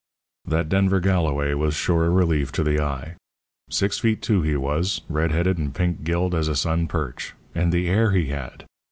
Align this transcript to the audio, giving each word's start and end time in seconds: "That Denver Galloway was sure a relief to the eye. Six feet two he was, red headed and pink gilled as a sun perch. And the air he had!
"That 0.45 0.67
Denver 0.67 0.99
Galloway 0.99 1.53
was 1.53 1.75
sure 1.75 2.05
a 2.05 2.09
relief 2.09 2.51
to 2.53 2.63
the 2.63 2.81
eye. 2.81 3.13
Six 3.69 3.99
feet 3.99 4.23
two 4.23 4.41
he 4.41 4.55
was, 4.55 5.01
red 5.07 5.29
headed 5.31 5.59
and 5.59 5.75
pink 5.75 6.03
gilled 6.03 6.33
as 6.33 6.47
a 6.47 6.55
sun 6.55 6.87
perch. 6.87 7.35
And 7.53 7.71
the 7.71 7.87
air 7.87 8.09
he 8.09 8.29
had! 8.29 8.65